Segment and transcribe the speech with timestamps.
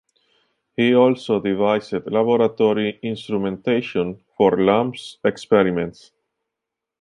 [0.75, 6.09] He also devised laboratory instrumentation for Lamb's experiments.